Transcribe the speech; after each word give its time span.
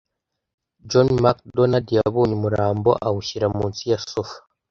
John 0.89 1.09
MacDonald 1.23 1.87
yabonye 1.97 2.33
umurambo, 2.35 2.89
awushyira 3.07 3.45
munsi 3.57 3.81
ya 3.91 3.99
sofa, 4.11 4.37